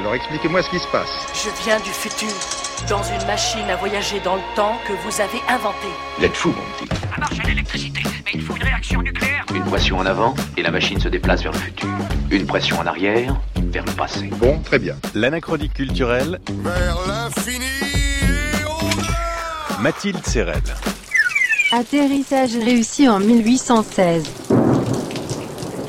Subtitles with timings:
[0.00, 1.08] Alors expliquez-moi ce qui se passe.
[1.34, 2.28] Je viens du futur,
[2.88, 5.92] dans une machine à voyager dans le temps que vous avez inventée.
[6.18, 6.94] Vous êtes fou, mon petit.
[7.10, 9.44] Ça marche à l'électricité, mais il faut une réaction nucléaire.
[9.54, 11.88] Une pression en avant et la machine se déplace vers le futur.
[12.30, 14.28] Une pression en arrière vers le passé.
[14.36, 14.96] Bon, très bien.
[15.14, 17.64] L'anachronique culturelle, Vers l'infini
[19.80, 20.62] Mathilde Serrel.
[21.72, 24.24] Atterrissage réussi en 1816.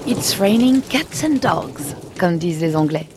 [0.08, 3.08] It's raining cats and dogs, comme disent les Anglais.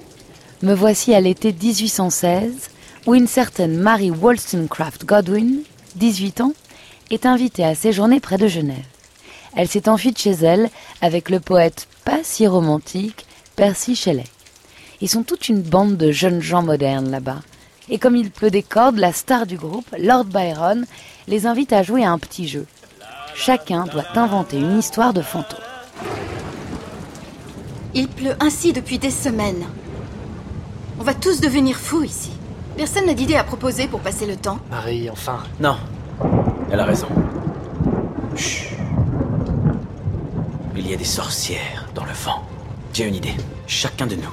[0.63, 2.68] Me voici à l'été 1816,
[3.07, 5.61] où une certaine Mary Wollstonecraft Godwin,
[5.96, 6.53] 18 ans,
[7.11, 8.85] est invitée à séjourner près de Genève.
[9.57, 10.68] Elle s'est enfuie chez elle
[11.01, 13.25] avec le poète pas si romantique
[13.57, 14.27] Percy Shelley.
[15.01, 17.40] Ils sont toute une bande de jeunes gens modernes là-bas.
[17.89, 20.85] Et comme il pleut des cordes, la star du groupe, Lord Byron,
[21.27, 22.67] les invite à jouer à un petit jeu.
[23.35, 25.59] Chacun doit inventer une histoire de fantôme.
[27.95, 29.65] Il pleut ainsi depuis des semaines.
[31.00, 32.31] On va tous devenir fous ici.
[32.77, 34.59] Personne n'a d'idée à proposer pour passer le temps.
[34.69, 35.39] Marie, enfin.
[35.59, 35.79] Non.
[36.70, 37.06] Elle a raison.
[38.37, 38.77] Chut.
[40.77, 42.43] Il y a des sorcières dans le vent.
[42.93, 43.33] J'ai une idée.
[43.67, 44.28] Chacun de nous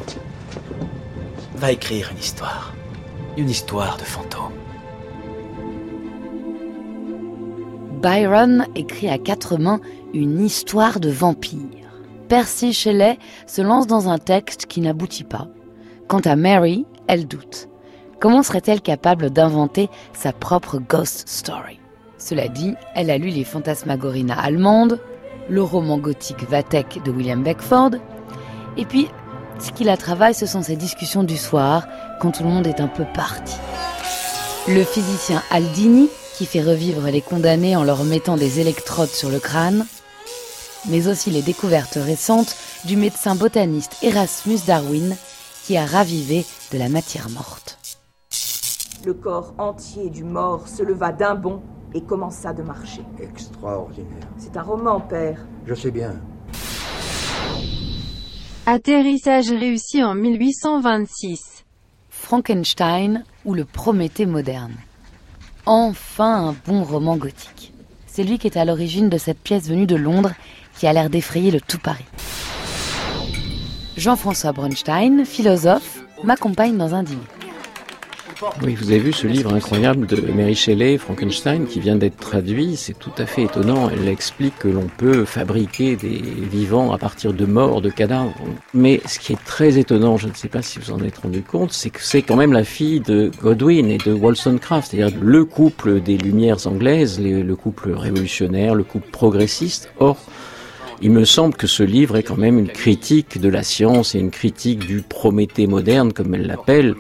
[1.56, 2.74] va écrire une histoire.
[3.38, 4.52] Une histoire de fantôme.
[8.02, 9.80] Byron écrit à quatre mains
[10.14, 11.94] une histoire de vampire.
[12.28, 15.48] Percy Shelley se lance dans un texte qui n'aboutit pas.
[16.08, 17.68] Quant à Mary, elle doute.
[18.22, 21.80] Comment serait-elle capable d'inventer sa propre ghost story?
[22.18, 25.02] Cela dit, elle a lu les Fantasmagoria allemandes,
[25.50, 27.92] le roman gothique Vathek de William Beckford,
[28.78, 29.10] et puis,
[29.60, 31.86] ce qui la travaille, ce sont ces discussions du soir,
[32.22, 33.56] quand tout le monde est un peu parti.
[34.68, 39.40] Le physicien Aldini, qui fait revivre les condamnés en leur mettant des électrodes sur le
[39.40, 39.86] crâne,
[40.88, 45.18] mais aussi les découvertes récentes du médecin botaniste Erasmus Darwin,
[45.68, 47.78] qui a ravivé de la matière morte.
[49.06, 51.62] Le corps entier du mort se leva d'un bond
[51.94, 53.02] et commença de marcher.
[53.20, 54.30] Extraordinaire.
[54.38, 55.46] C'est un roman, père.
[55.66, 56.22] Je sais bien.
[58.66, 61.66] Atterrissage réussi en 1826.
[62.10, 64.76] Frankenstein ou le Prométhée moderne.
[65.66, 67.74] Enfin un bon roman gothique.
[68.06, 70.32] C'est lui qui est à l'origine de cette pièce venue de Londres
[70.80, 72.06] qui a l'air d'effrayer le tout Paris.
[73.98, 77.20] Jean-François Bronstein, philosophe, m'accompagne dans un dîner.
[78.62, 82.76] Oui, vous avez vu ce livre incroyable de Mary Shelley, Frankenstein, qui vient d'être traduit.
[82.76, 83.90] C'est tout à fait étonnant.
[83.90, 86.22] Elle explique que l'on peut fabriquer des
[86.52, 88.36] vivants à partir de morts, de cadavres.
[88.76, 91.42] Mais ce qui est très étonnant, je ne sais pas si vous en êtes rendu
[91.42, 95.44] compte, c'est que c'est quand même la fille de Godwin et de Wollstonecraft, c'est-à-dire le
[95.44, 99.90] couple des Lumières anglaises, le couple révolutionnaire, le couple progressiste.
[100.00, 100.18] Or,
[101.02, 104.20] il me semble que ce livre est quand même une critique de la science et
[104.20, 106.96] une critique du Prométhée moderne, comme elle l'appelle,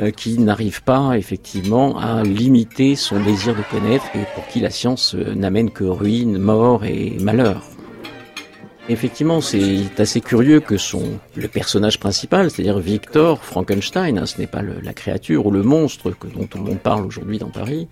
[0.00, 4.70] euh, qui n'arrive pas effectivement à limiter son désir de connaître et pour qui la
[4.70, 7.62] science euh, n'amène que ruine, mort et malheur.
[8.88, 14.48] Effectivement, c'est assez curieux que son le personnage principal, c'est-à-dire Victor Frankenstein, hein, ce n'est
[14.48, 17.50] pas le, la créature ou le monstre que, dont tout le monde parle aujourd'hui dans
[17.50, 17.86] Paris.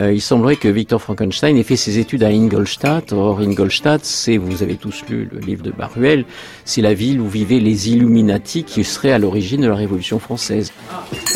[0.00, 3.12] Euh, il semblerait que Victor Frankenstein ait fait ses études à Ingolstadt.
[3.12, 6.24] Or, Ingolstadt, c'est, vous avez tous lu le livre de Baruel,
[6.64, 10.72] c'est la ville où vivaient les Illuminati qui seraient à l'origine de la Révolution française.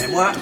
[0.05, 0.33] Et moi,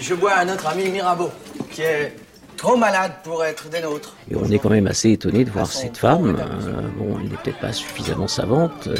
[0.00, 1.30] je bois à notre ami Mirabeau,
[1.70, 2.14] qui est
[2.62, 4.14] trop malade pour être des nôtres.
[4.30, 7.36] Et on est quand même assez étonné de voir cette femme, euh, bon, elle n'est
[7.36, 8.94] peut-être pas suffisamment savante, euh,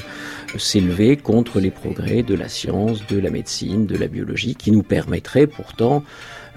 [0.59, 4.83] s'élever contre les progrès de la science, de la médecine, de la biologie, qui nous
[4.83, 6.03] permettraient pourtant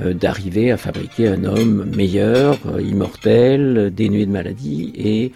[0.01, 5.31] euh, d'arriver à fabriquer un homme meilleur, euh, immortel, dénué de maladie, et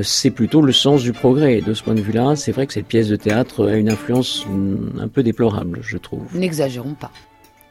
[0.00, 1.58] c'est plutôt le sens du progrès.
[1.58, 3.90] Et de ce point de vue-là, c'est vrai que cette pièce de théâtre a une
[3.90, 6.24] influence mm, un peu déplorable, je trouve.
[6.34, 7.10] N'exagérons pas.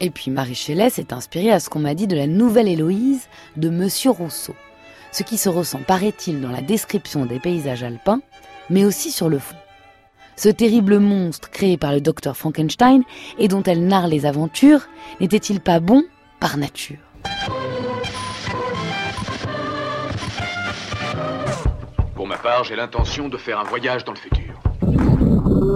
[0.03, 3.29] Et puis Marie Shelley s'est inspirée à ce qu'on m'a dit de la nouvelle Héloïse
[3.55, 4.55] de Monsieur Rousseau.
[5.11, 8.21] Ce qui se ressent, paraît-il, dans la description des paysages alpins,
[8.71, 9.55] mais aussi sur le fond.
[10.35, 13.03] Ce terrible monstre créé par le docteur Frankenstein
[13.37, 14.87] et dont elle narre les aventures,
[15.19, 16.03] n'était-il pas bon
[16.39, 16.97] par nature?
[22.15, 25.70] Pour ma part, j'ai l'intention de faire un voyage dans le futur.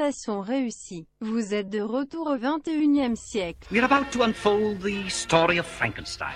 [0.00, 1.06] Transportation réussie.
[1.20, 3.68] Vous êtes de retour au 21e siècle.
[3.70, 6.32] We're about to unfold the story of Frankenstein.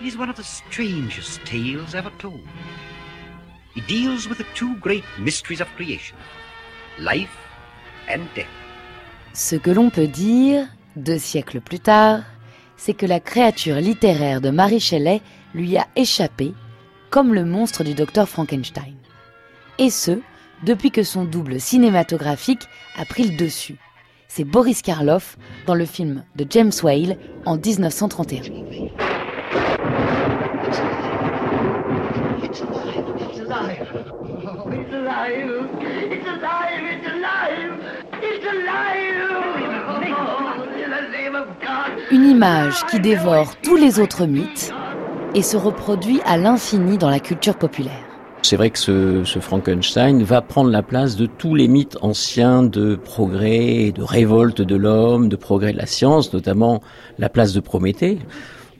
[0.00, 2.38] It is one of the strangest tales ever told.
[3.74, 6.16] It deals with the two great mysteries of creation
[7.00, 7.36] life
[8.08, 8.46] and death.
[9.32, 12.22] Ce que l'on peut dire, deux siècles plus tard,
[12.76, 15.20] c'est que la créature littéraire de Mary Shelley
[15.52, 16.54] lui a échappé,
[17.10, 18.94] comme le monstre du docteur Frankenstein.
[19.78, 20.20] Et ce,
[20.62, 22.66] depuis que son double cinématographique
[22.96, 23.76] a pris le dessus.
[24.28, 25.36] C'est Boris Karloff
[25.66, 28.42] dans le film de James Whale en 1931.
[42.10, 44.72] Une image qui dévore tous les autres mythes
[45.34, 48.11] et se reproduit à l'infini dans la culture populaire.
[48.44, 52.96] C'est vrai que ce, Frankenstein va prendre la place de tous les mythes anciens de
[52.96, 56.82] progrès, de révolte de l'homme, de progrès de la science, notamment
[57.18, 58.18] la place de Prométhée.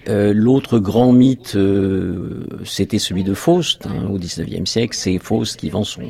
[0.08, 4.96] Euh, L'autre grand mythe, euh, c'était celui de Faust hein, au XIXe siècle.
[4.96, 6.02] C'est Faust qui vend son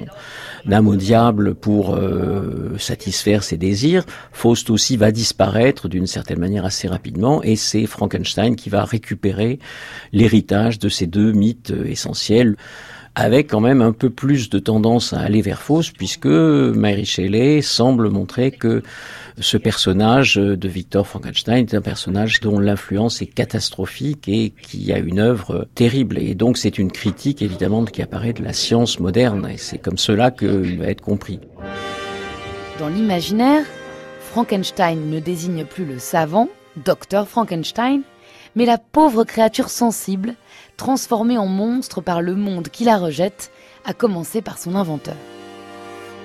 [0.71, 4.05] âme au diable pour euh, satisfaire ses désirs.
[4.33, 9.59] Faust aussi va disparaître d'une certaine manière assez rapidement, et c'est Frankenstein qui va récupérer
[10.13, 12.57] l'héritage de ces deux mythes essentiels
[13.15, 17.61] avec quand même un peu plus de tendance à aller vers Faust, puisque Mary Shelley
[17.61, 18.83] semble montrer que
[19.39, 24.99] ce personnage de Victor Frankenstein est un personnage dont l'influence est catastrophique et qui a
[24.99, 26.19] une œuvre terrible.
[26.19, 29.99] Et donc c'est une critique évidemment qui apparaît de la science moderne, et c'est comme
[29.99, 31.41] cela qu'il va être compris.
[32.79, 33.65] Dans l'imaginaire,
[34.21, 36.49] Frankenstein ne désigne plus le savant,
[36.85, 38.01] Docteur Frankenstein,
[38.55, 40.35] mais la pauvre créature sensible,
[40.77, 43.51] transformée en monstre par le monde qui la rejette,
[43.85, 45.17] à commencer par son inventeur.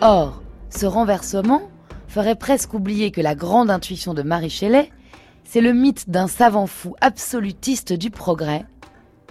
[0.02, 1.64] Or, ce renversement
[2.08, 4.92] ferait presque oublier que la grande intuition de Marie Shelley,
[5.44, 8.66] c'est le mythe d'un savant fou absolutiste du progrès,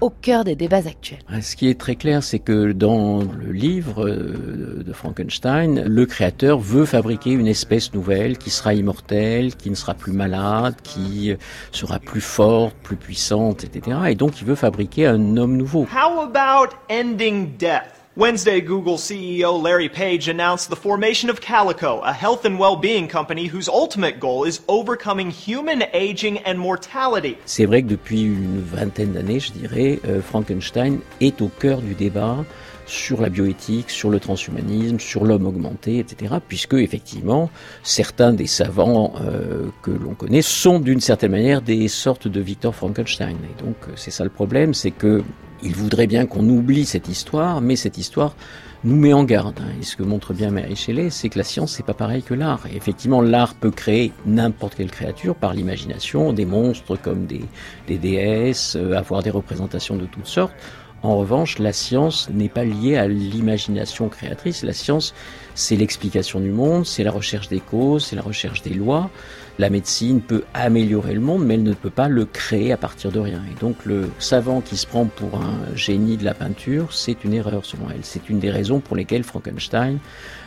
[0.01, 1.19] au cœur des débats actuels.
[1.41, 6.59] Ce qui est très clair, c'est que dans le livre euh, de Frankenstein, le créateur
[6.59, 11.35] veut fabriquer une espèce nouvelle qui sera immortelle, qui ne sera plus malade, qui
[11.73, 13.97] sera plus forte, plus puissante, etc.
[14.09, 15.87] Et donc il veut fabriquer un homme nouveau.
[15.93, 17.96] How about ending death?
[18.19, 23.45] Wednesday, Google CEO Larry Page announced the formation of Calico, a health and well-being company
[23.45, 27.37] whose ultimate goal is overcoming human aging and mortality.
[27.45, 31.93] C'est vrai que depuis une vingtaine d'années, je dirais, euh, Frankenstein est au cœur du
[31.93, 32.39] débat
[32.87, 36.37] sur la bioéthique, sur le transhumanisme, sur l'homme augmenté, etc.
[36.49, 37.51] Puisque effectivement,
[37.83, 42.75] certains des savants euh, que l'on connaît sont d'une certaine manière des sortes de Victor
[42.75, 43.37] Frankenstein.
[43.45, 45.23] Et donc c'est ça le problème, c'est que
[45.67, 48.37] il voudrait bien qu'on oublie cette histoire, mais cette histoire
[48.85, 49.61] nous met en garde.
[49.81, 52.35] Et ce que montre bien Mary Shelley, c'est que la science, c'est pas pareil que
[52.35, 52.67] l'art.
[52.75, 57.45] Effectivement, l'art peut créer n'importe quelle créature par l'imagination, des monstres comme des,
[57.89, 60.55] des déesses, euh, avoir des représentations de toutes sortes.
[61.03, 64.63] En revanche, la science n'est pas liée à l'imagination créatrice.
[64.63, 65.15] La science,
[65.55, 69.11] c'est l'explication du monde, c'est la recherche des causes, c'est la recherche des lois.
[69.59, 73.13] La médecine peut améliorer le monde, mais elle ne peut pas le créer à partir
[73.13, 73.43] de rien.
[73.51, 77.35] Et donc le savant qui se prend pour un génie de la peinture, c'est une
[77.35, 78.03] erreur selon elle.
[78.03, 79.99] C'est une des raisons pour lesquelles Frankenstein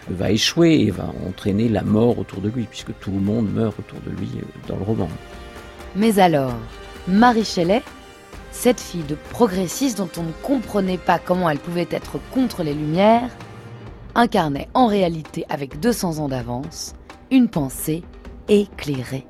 [0.09, 3.77] va échouer et va entraîner la mort autour de lui, puisque tout le monde meurt
[3.79, 5.09] autour de lui euh, dans le roman.
[5.95, 6.53] Mais alors,
[7.07, 7.81] Marie Shelley,
[8.51, 12.73] cette fille de progressiste dont on ne comprenait pas comment elle pouvait être contre les
[12.73, 13.29] Lumières,
[14.15, 16.93] incarnait en réalité avec 200 ans d'avance
[17.31, 18.03] une pensée
[18.47, 19.27] éclairée.